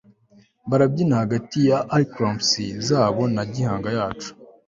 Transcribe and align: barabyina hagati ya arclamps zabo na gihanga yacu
barabyina 0.69 1.15
hagati 1.23 1.57
ya 1.69 1.77
arclamps 1.97 2.51
zabo 2.87 3.23
na 3.35 3.43
gihanga 3.53 3.89
yacu 3.97 4.29